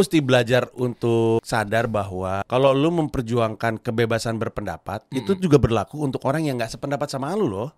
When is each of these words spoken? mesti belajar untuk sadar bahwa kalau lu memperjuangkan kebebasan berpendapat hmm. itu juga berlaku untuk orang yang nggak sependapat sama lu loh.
mesti 0.00 0.24
belajar 0.24 0.72
untuk 0.80 1.44
sadar 1.44 1.84
bahwa 1.84 2.40
kalau 2.48 2.72
lu 2.72 2.88
memperjuangkan 2.88 3.84
kebebasan 3.84 4.40
berpendapat 4.40 5.04
hmm. 5.12 5.20
itu 5.20 5.36
juga 5.36 5.60
berlaku 5.60 6.00
untuk 6.00 6.24
orang 6.24 6.48
yang 6.48 6.56
nggak 6.56 6.72
sependapat 6.72 7.12
sama 7.12 7.36
lu 7.36 7.44
loh. 7.44 7.68